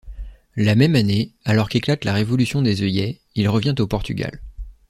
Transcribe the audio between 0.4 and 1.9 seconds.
La même année, alors